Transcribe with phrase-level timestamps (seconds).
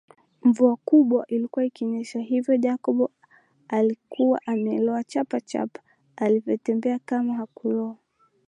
[0.43, 3.09] Mvua kubwa ilikua ikinyesha hivyo Jacob
[3.69, 5.79] aalikuwa ameloa chapachapa
[6.15, 7.97] alivotembea kama hakuloa